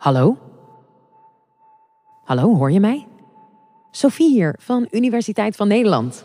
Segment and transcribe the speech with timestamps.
[0.00, 0.38] Hallo?
[2.24, 3.06] Hallo, hoor je mij?
[3.90, 6.24] Sophie hier van Universiteit van Nederland.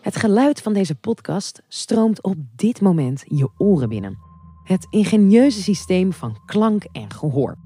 [0.00, 4.18] Het geluid van deze podcast stroomt op dit moment je oren binnen.
[4.64, 7.56] Het ingenieuze systeem van klank en gehoor.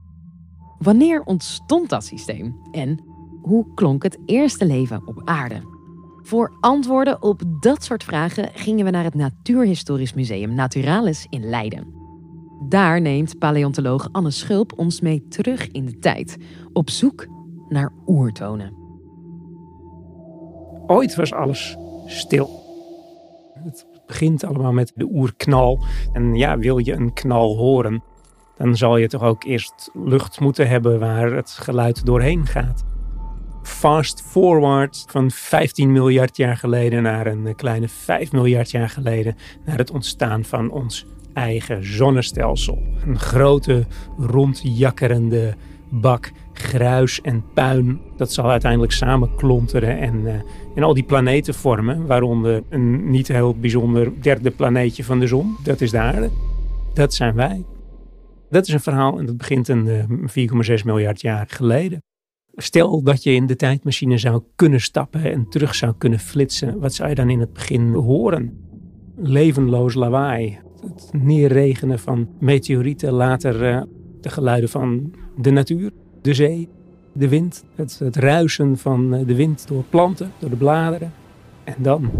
[0.78, 3.04] Wanneer ontstond dat systeem en
[3.42, 5.62] hoe klonk het eerste leven op aarde?
[6.22, 12.03] Voor antwoorden op dat soort vragen gingen we naar het Natuurhistorisch Museum Naturalis in Leiden.
[12.68, 16.36] Daar neemt paleontoloog Anne Schulp ons mee terug in de tijd,
[16.72, 17.26] op zoek
[17.68, 18.74] naar oertonen.
[20.86, 22.62] Ooit was alles stil.
[23.54, 25.84] Het begint allemaal met de oerknal.
[26.12, 28.02] En ja, wil je een knal horen,
[28.56, 32.84] dan zal je toch ook eerst lucht moeten hebben waar het geluid doorheen gaat.
[33.62, 39.78] Fast forward van 15 miljard jaar geleden naar een kleine 5 miljard jaar geleden, naar
[39.78, 42.82] het ontstaan van ons eigen zonnestelsel.
[43.06, 43.86] Een grote,
[44.18, 45.54] rondjakkerende
[45.90, 48.00] bak gruis en puin.
[48.16, 50.34] Dat zal uiteindelijk samen klonteren en, uh,
[50.74, 52.06] en al die planeten vormen.
[52.06, 55.56] Waaronder een niet heel bijzonder derde planeetje van de zon.
[55.62, 56.30] Dat is de aarde.
[56.94, 57.64] Dat zijn wij.
[58.50, 62.02] Dat is een verhaal en dat begint een uh, 4,6 miljard jaar geleden.
[62.56, 66.78] Stel dat je in de tijdmachine zou kunnen stappen en terug zou kunnen flitsen.
[66.78, 68.58] Wat zou je dan in het begin horen?
[69.16, 73.82] Levenloos lawaai het neerregenen van meteorieten, later uh,
[74.20, 75.90] de geluiden van de natuur,
[76.22, 76.68] de zee,
[77.12, 81.12] de wind, het, het ruisen van uh, de wind door planten, door de bladeren.
[81.64, 82.10] En dan,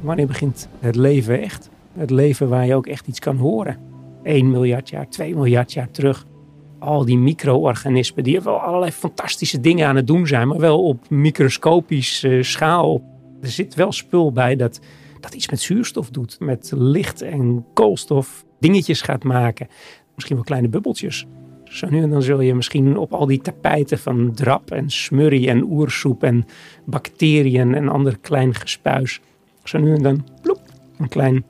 [0.00, 1.70] wanneer begint het leven echt?
[1.92, 3.76] Het leven waar je ook echt iets kan horen.
[4.22, 6.26] 1 miljard jaar, 2 miljard jaar terug.
[6.78, 11.10] Al die micro-organismen die wel allerlei fantastische dingen aan het doen zijn, maar wel op
[11.10, 13.02] microscopische uh, schaal.
[13.40, 14.80] Er zit wel spul bij dat
[15.22, 19.68] dat iets met zuurstof doet, met licht en koolstof dingetjes gaat maken.
[20.14, 21.26] Misschien wel kleine bubbeltjes.
[21.64, 25.48] Zo nu en dan zul je misschien op al die tapijten van drap en smurrie
[25.48, 26.46] en oersoep en
[26.84, 29.20] bacteriën en ander klein gespuis.
[29.64, 30.60] Zo nu en dan ploep,
[30.98, 31.44] een klein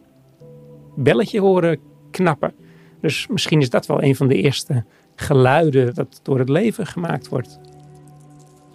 [0.96, 1.78] belletje horen
[2.10, 2.52] knappen.
[3.00, 7.28] Dus misschien is dat wel een van de eerste geluiden dat door het leven gemaakt
[7.28, 7.60] wordt.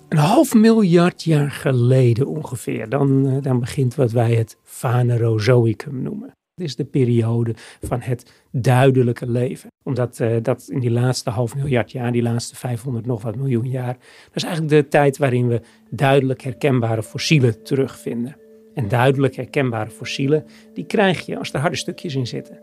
[0.09, 6.31] Een half miljard jaar geleden ongeveer, dan, eh, dan begint wat wij het Phanerozoïcum noemen.
[6.55, 9.69] Dat is de periode van het duidelijke leven.
[9.83, 13.69] Omdat uh, dat in die laatste half miljard jaar, die laatste 500 nog wat miljoen
[13.69, 18.37] jaar, dat is eigenlijk de tijd waarin we duidelijk herkenbare fossielen terugvinden.
[18.73, 22.59] En duidelijk herkenbare fossielen, die krijg je als er harde stukjes in zitten.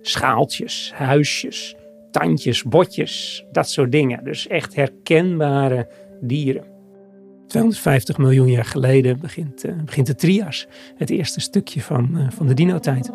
[0.00, 1.76] Schaaltjes, huisjes,
[2.10, 4.24] tandjes, botjes, dat soort dingen.
[4.24, 5.88] Dus echt herkenbare
[6.20, 6.73] dieren.
[7.46, 10.66] 250 miljoen jaar geleden begint, uh, begint de trias.
[10.96, 13.10] Het eerste stukje van, uh, van de dinotijd.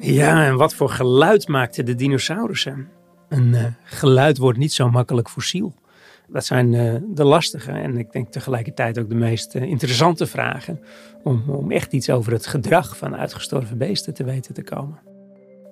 [0.00, 2.88] Ja, en wat voor geluid maakten de dinosaurussen?
[3.28, 5.74] Een uh, geluid wordt niet zo makkelijk fossiel.
[6.28, 6.70] Dat zijn
[7.14, 10.80] de lastige en ik denk tegelijkertijd ook de meest interessante vragen.
[11.22, 15.13] Om, om echt iets over het gedrag van uitgestorven beesten te weten te komen.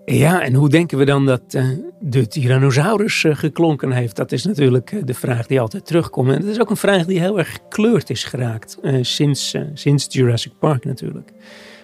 [0.04, 1.68] Ja, en hoe denken we dan dat uh,
[2.00, 4.16] de Tyrannosaurus uh, geklonken heeft?
[4.16, 6.30] Dat is natuurlijk uh, de vraag die altijd terugkomt.
[6.30, 10.52] En dat is ook een vraag die heel erg gekleurd is geraakt sinds, sinds Jurassic
[10.58, 11.32] Park natuurlijk.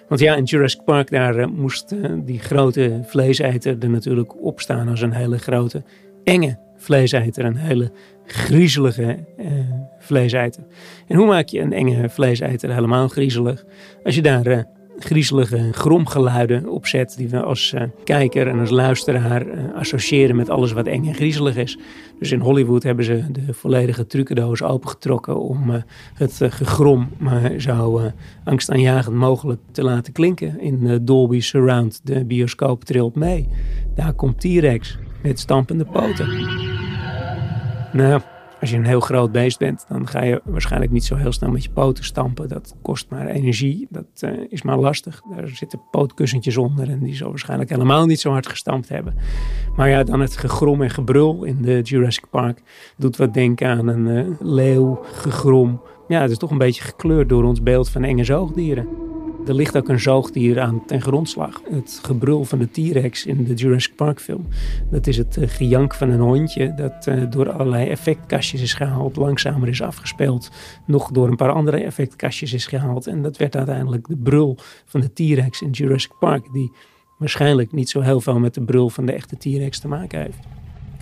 [0.08, 5.12] Want ja, in Jurassic Park daar moest die grote vleeseter er natuurlijk opstaan als een
[5.12, 5.82] hele grote,
[6.24, 7.44] enge vleeseter.
[7.44, 7.92] Een hele
[8.26, 9.24] griezelige
[9.98, 10.62] vleeseter.
[11.06, 13.64] En hoe maak je een enge vleeseter helemaal griezelig?
[14.04, 14.66] Als je daar
[14.98, 20.72] griezelige gromgeluiden opzet die we als uh, kijker en als luisteraar uh, associëren met alles
[20.72, 21.78] wat eng en griezelig is.
[22.18, 25.76] Dus in Hollywood hebben ze de volledige trucendoos opengetrokken om uh,
[26.14, 28.00] het gegrom maar zo
[28.44, 30.60] angstaanjagend mogelijk te laten klinken.
[30.60, 33.48] In Dolby Surround, de bioscoop trilt mee.
[33.94, 36.28] Daar komt T-Rex met stampende poten.
[37.92, 38.20] Nou,
[38.60, 41.50] als je een heel groot beest bent, dan ga je waarschijnlijk niet zo heel snel
[41.50, 42.48] met je poten stampen.
[42.48, 43.86] Dat kost maar energie.
[43.90, 45.22] Dat uh, is maar lastig.
[45.36, 49.14] Daar zitten pootkussentjes onder en die zullen waarschijnlijk helemaal niet zo hard gestampt hebben.
[49.76, 52.62] Maar ja, dan het gegrom en gebrul in de Jurassic Park
[52.96, 55.80] doet wat denken aan een uh, leeuw, gegrom.
[56.08, 59.07] Ja, het is toch een beetje gekleurd door ons beeld van enge zoogdieren.
[59.48, 61.62] Er ligt ook een zoogdier aan ten grondslag.
[61.70, 64.46] Het gebrul van de T-Rex in de Jurassic Park film.
[64.90, 69.16] Dat is het uh, gejank van een hondje dat uh, door allerlei effectkastjes is gehaald,
[69.16, 70.50] langzamer is afgespeeld.
[70.86, 73.06] Nog door een paar andere effectkastjes is gehaald.
[73.06, 76.52] En dat werd uiteindelijk de brul van de T-Rex in Jurassic Park.
[76.52, 76.72] Die
[77.18, 80.38] waarschijnlijk niet zo heel veel met de brul van de echte T-Rex te maken heeft.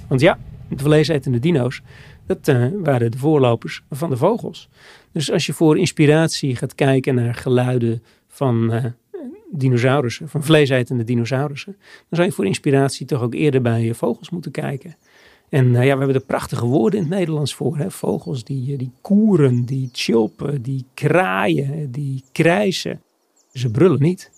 [0.08, 0.38] Want ja,
[0.68, 1.82] de vleesetende dino's,
[2.26, 4.68] dat uh, waren de voorlopers van de vogels.
[5.12, 8.02] Dus als je voor inspiratie gaat kijken naar geluiden
[8.36, 8.84] van uh,
[9.50, 14.50] dinosaurussen, van vleesetende dinosaurussen, dan zou je voor inspiratie toch ook eerder bij vogels moeten
[14.50, 14.96] kijken.
[15.48, 17.76] En ja, we hebben er prachtige woorden in het Nederlands voor.
[17.76, 17.90] Hè?
[17.90, 23.02] Vogels die, die koeren, die chilpen, die kraaien, die krijsen.
[23.52, 24.30] Ze brullen niet.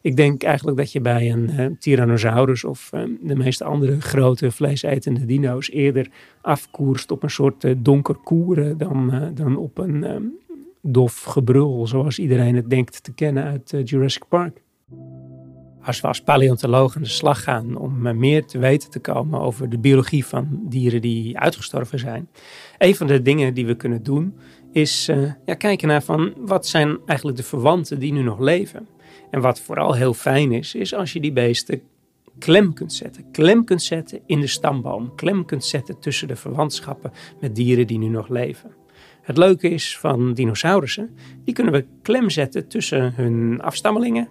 [0.00, 5.24] Ik denk eigenlijk dat je bij een uh, Tyrannosaurus of de meeste andere grote vleesetende
[5.24, 6.10] dino's eerder
[6.40, 10.32] afkoerst op een soort donker koeren dan, dan op een um,
[10.92, 14.62] dof gebrul, zoals iedereen het denkt te kennen uit Jurassic Park.
[15.82, 19.68] Als we als paleontoloog aan de slag gaan om meer te weten te komen over
[19.68, 22.28] de biologie van dieren die uitgestorven zijn,
[22.78, 24.34] een van de dingen die we kunnen doen
[24.72, 25.06] is
[25.44, 28.88] ja, kijken naar van wat zijn eigenlijk de verwanten die nu nog leven.
[29.30, 31.82] En wat vooral heel fijn is, is als je die beesten
[32.38, 33.30] klem kunt zetten.
[33.30, 35.14] Klem kunt zetten in de stamboom.
[35.14, 38.70] Klem kunt zetten tussen de verwantschappen met dieren die nu nog leven.
[39.28, 44.28] Het leuke is van dinosaurussen, die kunnen we klem zetten tussen hun afstammelingen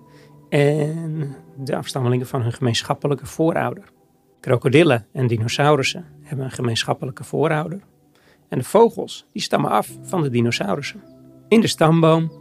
[0.49, 3.83] en de afstammelingen van hun gemeenschappelijke voorouder.
[4.39, 7.79] Krokodillen en dinosaurussen hebben een gemeenschappelijke voorouder.
[8.49, 11.03] En de vogels, die stammen af van de dinosaurussen.
[11.47, 12.31] In de stamboom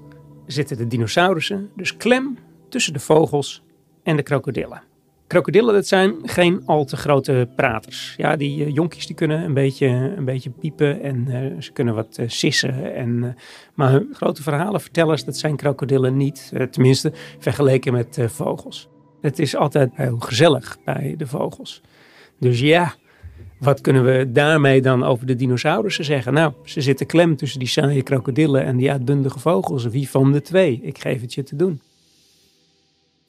[0.47, 2.39] zitten de dinosaurussen dus klem
[2.69, 3.63] tussen de vogels
[4.03, 4.83] en de krokodillen.
[5.27, 8.15] Krokodillen, dat zijn geen al te grote praters.
[8.17, 9.87] Ja, die uh, jonkies die kunnen een beetje,
[10.17, 12.95] een beetje piepen en uh, ze kunnen wat uh, sissen.
[12.95, 13.37] En,
[13.75, 16.53] maar grote verhalenvertellers, dat zijn krokodillen niet.
[16.71, 18.89] tenminste, vergeleken met vogels.
[19.21, 21.83] Het is altijd heel gezellig bij de vogels.
[22.39, 22.95] Dus ja,
[23.59, 26.33] wat kunnen we daarmee dan over de dinosaurussen zeggen?
[26.33, 29.85] Nou, ze zitten klem tussen die saaie krokodillen en die uitbundige vogels.
[29.85, 30.81] Wie van de twee?
[30.83, 31.81] Ik geef het je te doen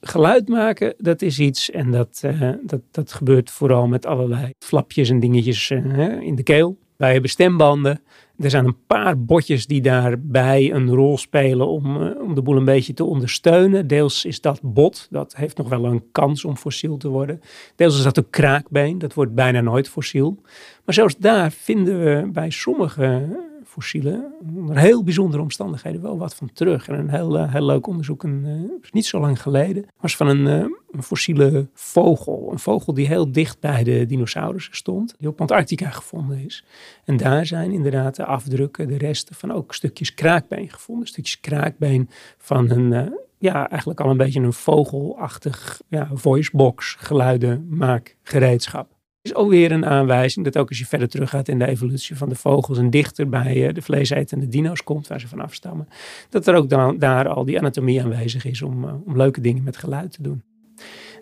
[0.08, 1.72] geluid maken, dat is iets.
[1.72, 6.44] En dat, uh, dat, dat gebeurt vooral met allerlei flapjes en dingetjes uh, in de
[6.44, 6.78] keel.
[6.98, 8.02] Wij hebben stembanden.
[8.40, 12.58] Er zijn een paar botjes die daarbij een rol spelen om, uh, om de boel
[12.58, 13.88] een beetje te ondersteunen.
[13.88, 17.42] Deels is dat bot, dat heeft nog wel een kans om fossiel te worden.
[17.76, 20.38] Deels is dat een kraakbeen, dat wordt bijna nooit fossiel.
[20.86, 23.38] Maar zelfs daar vinden we bij sommige
[23.78, 26.88] fossielen onder heel bijzondere omstandigheden wel wat van terug.
[26.88, 30.28] En een heel, uh, heel leuk onderzoek, een, uh, niet zo lang geleden, was van
[30.28, 32.50] een, uh, een, fossiele vogel.
[32.52, 36.66] Een vogel die heel dicht bij de dinosaurussen stond, die op Antarctica gevonden is.
[37.06, 41.08] En daar zijn inderdaad de afdrukken, de resten van ook stukjes kraakbeen gevonden.
[41.08, 48.97] Stukjes kraakbeen van een, ja, eigenlijk al een beetje een vogelachtig ja, voicebox geluidenmaakgereedschap
[49.28, 52.30] is ook weer een aanwijzing dat ook als je verder teruggaat in de evolutie van
[52.30, 55.88] de vogels en dichter bij eh, de vleesetende dino's komt, waar ze van afstammen,
[56.30, 59.64] dat er ook dan, daar al die anatomie aanwezig is om, eh, om leuke dingen
[59.64, 60.42] met geluid te doen.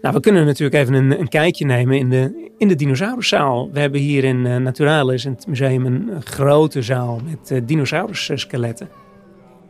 [0.01, 3.71] Nou, we kunnen natuurlijk even een, een kijkje nemen in de, in de dinosauruszaal.
[3.71, 8.89] We hebben hier in uh, Naturalis, in het museum, een, grote zaal met uh, dinosaurusskeletten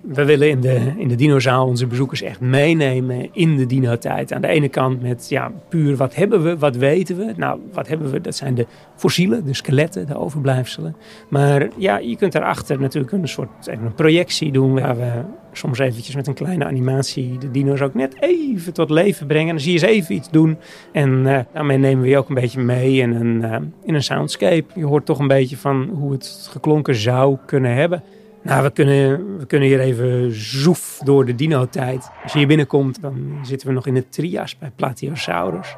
[0.08, 4.34] we willen in de, in de dinozaal onze bezoekers echt meenemen in de dino-tijd.
[4.34, 7.34] Aan de ene kant met ja, puur wat hebben we, wat weten we.
[7.38, 8.22] Nou, wat hebben we?
[8.22, 8.66] Dat zijn de
[8.96, 10.96] fossielen, de skeletten, de overblijfselen.
[11.30, 15.12] Maar ja, je kunt daarachter natuurlijk een soort een projectie doen waar we
[15.58, 19.54] soms eventjes met een kleine animatie de dino's ook net even tot leven brengen.
[19.54, 20.58] Dan zie je ze even iets doen.
[20.92, 24.04] En uh, daarmee nemen we je ook een beetje mee in een, uh, in een
[24.04, 24.66] soundscape.
[24.76, 28.04] Je hoort toch een beetje van hoe het geklonken zou kunnen hebben.
[28.46, 32.10] Nou, we kunnen, we kunnen hier even zoef door de dino-tijd.
[32.24, 35.76] Als je hier binnenkomt, dan zitten we nog in de trias bij Plateosaurus.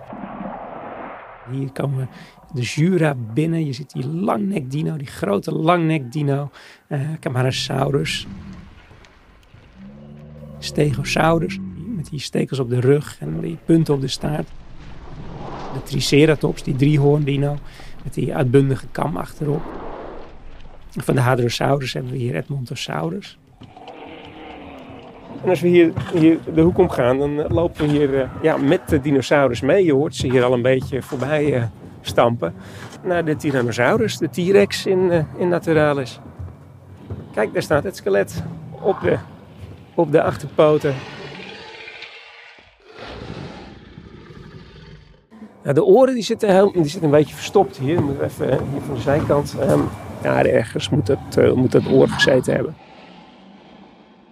[1.51, 2.07] Hier komen we
[2.53, 3.65] de Jura binnen.
[3.65, 6.49] Je ziet die langnek dino, die grote langnek dino.
[6.87, 8.27] Uh, Camarasaurus.
[10.59, 11.59] Stegosaurus,
[11.95, 14.47] met die stekels op de rug en die punten op de staart.
[15.73, 17.57] De Triceratops, die driehoorn dino,
[18.03, 19.86] met die uitbundige kam achterop.
[20.91, 23.37] Van de Hadrosaurus hebben we hier Edmontosaurus.
[25.43, 28.57] En als we hier, hier de hoek omgaan, dan eh, lopen we hier uh, ja,
[28.57, 29.85] met de dinosaurus mee.
[29.85, 31.63] Je hoort ze hier al een beetje voorbij uh,
[32.01, 32.53] stampen.
[33.03, 36.19] Naar de Tyrannosaurus, de T-Rex in, in Naturalis.
[37.33, 38.43] Kijk, daar staat het skelet
[38.81, 39.17] op de,
[39.95, 40.95] op de achterpoten.
[45.73, 48.03] De oren die zitten, heel, die zitten een beetje verstopt hier.
[48.03, 49.55] Moet even hier van de zijkant.
[49.69, 49.89] Um,
[50.27, 52.75] daar ergens moet het, uh, moet het oor gezeten hebben.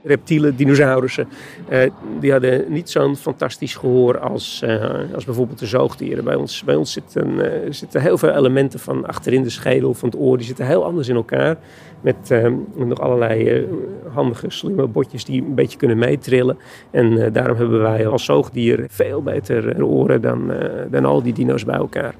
[0.03, 1.27] Reptielen, dinosaurussen,
[1.69, 1.79] uh,
[2.19, 6.23] die hadden niet zo'n fantastisch gehoor als, uh, als bijvoorbeeld de zoogdieren.
[6.23, 7.27] Bij ons, bij ons zitten,
[7.73, 11.07] zitten heel veel elementen van achterin de schedel, van het oor, die zitten heel anders
[11.07, 11.57] in elkaar.
[12.01, 12.29] Met,
[12.75, 13.67] met nog allerlei
[14.13, 16.57] handige, slimme botjes die een beetje kunnen meetrillen.
[16.91, 20.51] En daarom hebben wij als zoogdier veel beter oren dan,
[20.89, 22.15] dan al die dino's bij elkaar.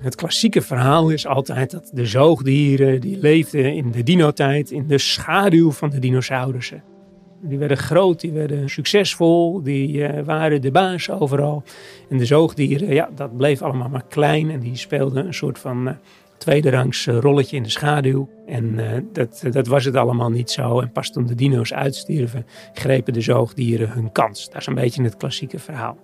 [0.00, 4.98] Het klassieke verhaal is altijd dat de zoogdieren die leefden in de dinotijd in de
[4.98, 6.82] schaduw van de dinosaurussen.
[7.40, 11.62] Die werden groot, die werden succesvol, die uh, waren de baas overal.
[12.08, 15.88] En de zoogdieren, ja, dat bleef allemaal maar klein en die speelden een soort van
[15.88, 15.94] uh,
[16.38, 18.28] tweederangs rolletje in de schaduw.
[18.46, 18.80] En
[19.12, 20.80] dat, dat was het allemaal niet zo.
[20.80, 24.48] En pas toen de dino's uitstierven, grepen de zoogdieren hun kans.
[24.48, 25.96] Dat is een beetje het klassieke verhaal.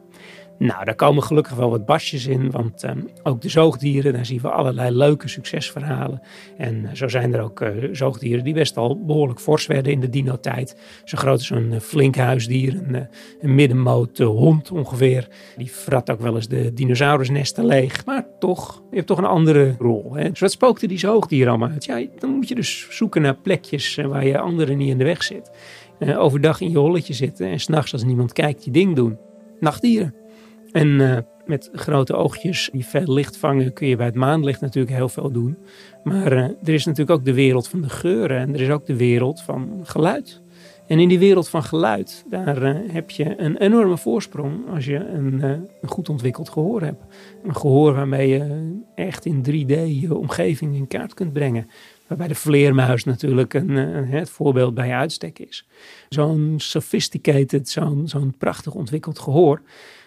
[0.58, 4.40] Nou, daar komen gelukkig wel wat basjes in, want um, ook de zoogdieren, daar zien
[4.40, 6.22] we allerlei leuke succesverhalen.
[6.56, 10.00] En uh, zo zijn er ook uh, zoogdieren die best al behoorlijk fors werden in
[10.00, 10.76] de dino-tijd.
[11.04, 13.08] Zo groot als een uh, flink huisdier, een,
[13.40, 15.28] een middenmoot hond ongeveer.
[15.56, 19.74] Die frat ook wel eens de dinosaurusnesten leeg, maar toch, je hebt toch een andere
[19.78, 20.14] rol.
[20.14, 20.30] Hè?
[20.30, 21.84] Dus wat spookte die zoogdieren allemaal uit?
[21.84, 25.22] Ja, dan moet je dus zoeken naar plekjes waar je anderen niet in de weg
[25.22, 25.50] zit.
[26.16, 29.18] overdag in je holletje zitten en s'nachts als niemand kijkt je ding doen.
[29.60, 30.21] Nachtdieren.
[30.72, 34.94] En uh, met grote oogjes die veel licht vangen kun je bij het maanlicht natuurlijk
[34.96, 35.58] heel veel doen.
[36.04, 38.86] Maar uh, er is natuurlijk ook de wereld van de geuren en er is ook
[38.86, 40.40] de wereld van geluid.
[40.86, 44.96] En in die wereld van geluid, daar uh, heb je een enorme voorsprong als je
[44.96, 47.04] een, een, goed ontwikkeld gehoor hebt.
[47.44, 51.70] Een gehoor waarmee je echt in 3D je omgeving in kaart kunt brengen.
[52.06, 55.68] Waarbij de vleermuis natuurlijk een, een, het voorbeeld bij uitstek is.
[56.08, 59.62] Zo'n sophisticated, zo'n zo'n prachtig ontwikkeld gehoor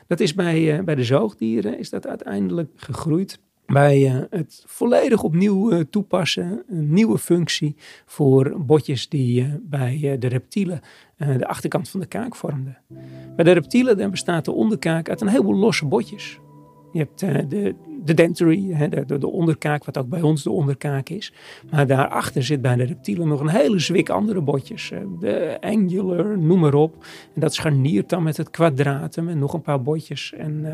[0.08, 5.24] dat is bij, uh, bij de zoogdieren is dat uiteindelijk gegroeid bij uh, het volledig
[5.24, 10.82] opnieuw uh, toepassen, een nieuwe functie voor botjes die bij de reptielen
[11.18, 12.78] de achterkant van de kaak vormden.
[13.36, 16.40] Bij de reptielen dan bestaat de onderkaak uit een heleboel losse botjes.
[16.96, 20.52] Je hebt uh, de, de dentary, de, de, de, onderkaak, wat ook bij ons de
[20.52, 21.34] onderkaak is.
[21.72, 24.92] Maar daarachter zit bij de reptielen nog een hele zwik andere botjes.
[24.92, 27.06] Uh, de angular, noem maar op.
[27.34, 30.34] En dat scharniert dan met het kwadratum en nog een paar botjes.
[30.38, 30.74] En, uh,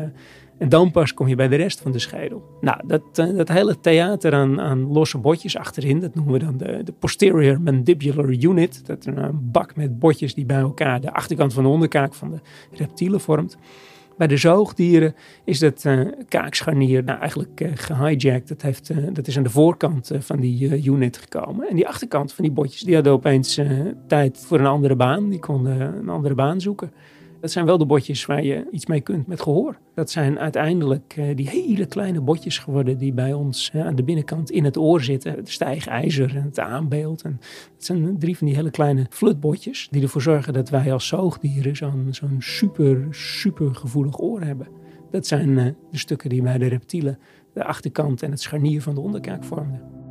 [0.58, 2.42] en dan pas kom je bij de rest van de schedel.
[2.60, 6.80] Nou, dat, dat hele theater aan, aan losse botjes achterin, dat noemen we dan de,
[6.84, 8.86] de posterior mandibular unit.
[8.86, 12.30] Dat is een bak met botjes die bij elkaar de achterkant van de onderkaak van
[12.30, 12.38] de
[12.76, 13.56] reptielen vormt.
[14.22, 15.14] Bij de zoogdieren
[15.44, 18.48] is dat uh, kaakscharnier nou, eigenlijk uh, gehijacked.
[18.48, 21.68] Dat, heeft, uh, dat is aan de voorkant van die unit gekomen.
[21.68, 23.60] En die achterkant van die botjes, die hadden opeens
[24.06, 25.28] tijd voor een andere baan.
[25.28, 26.92] Die konden een andere baan zoeken.
[27.42, 29.78] Dat zijn wel de botjes waar je iets mee kunt met gehoor.
[29.94, 34.02] Dat zijn uiteindelijk uh, die hele kleine botjes geworden die bij ons uh, aan de
[34.02, 35.32] binnenkant in het oor zitten.
[35.32, 37.22] Het stijgijzer en het aanbeeld.
[37.22, 37.40] En
[37.74, 41.76] het zijn drie van die hele kleine flutbotjes die ervoor zorgen dat wij als zoogdieren
[41.76, 44.68] zo'n zo'n super, super gevoelig oor hebben.
[45.10, 47.18] Dat zijn uh, de stukken die bij de reptielen
[47.54, 50.01] de achterkant en het scharnier van de onderkaak vormden.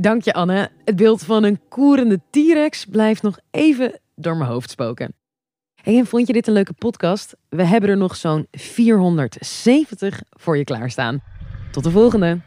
[0.00, 0.70] Dank je, Anne.
[0.84, 5.14] Het beeld van een koerende T-Rex blijft nog even door mijn hoofd spoken.
[5.84, 7.36] En vond je dit een leuke podcast?
[7.48, 11.22] We hebben er nog zo'n 470 voor je klaarstaan.
[11.70, 12.40] Tot de volgende!